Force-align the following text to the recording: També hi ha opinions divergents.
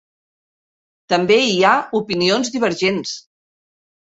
També 1.13 1.37
hi 1.49 1.61
ha 1.65 1.75
opinions 2.01 2.53
divergents. 2.57 3.13